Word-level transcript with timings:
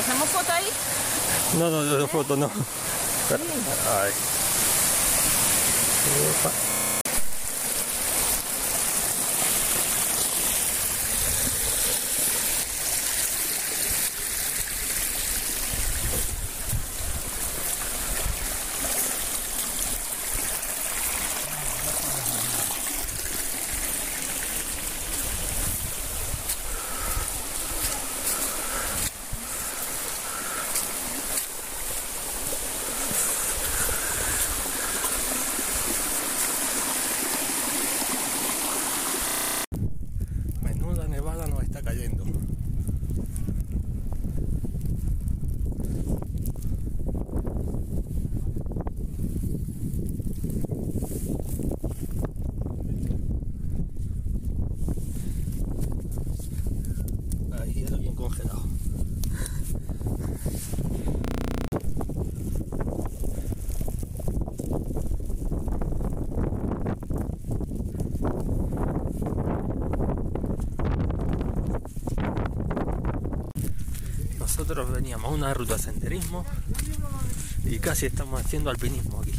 hacemos 0.00 0.28
foto 0.28 0.52
ahí? 0.52 0.66
No, 1.58 1.70
no, 1.70 1.82
no, 1.82 2.08
foto 2.08 2.36
no. 2.36 2.50
Ay. 3.30 4.12
Opa. 6.30 6.69
Está 41.80 41.92
cayendo. 41.92 42.24
Ahí 57.52 57.78
hay 57.78 57.94
alguien 57.94 58.14
congelado. 58.14 58.68
Nosotros 74.60 74.92
veníamos 74.92 75.24
a 75.24 75.34
una 75.34 75.54
ruta 75.54 75.76
de 75.78 75.82
senderismo 75.82 76.44
y 77.64 77.78
casi 77.78 78.04
estamos 78.04 78.42
haciendo 78.42 78.68
alpinismo 78.68 79.22
aquí. 79.22 79.32